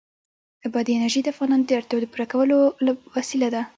بادي 0.73 0.93
انرژي 0.97 1.21
د 1.23 1.27
افغانانو 1.33 1.65
د 1.67 1.71
اړتیاوو 1.79 2.03
د 2.03 2.07
پوره 2.11 2.25
کولو 2.33 2.57
وسیله 3.15 3.47
ده. 3.55 3.61